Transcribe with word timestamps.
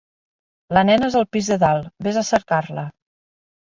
La 0.77 0.83
nena 0.91 1.11
és 1.13 1.19
al 1.21 1.29
pis 1.37 1.53
de 1.55 1.61
dalt: 1.67 1.95
ves 2.09 2.21
a 2.25 2.29
cercar-la. 2.35 2.91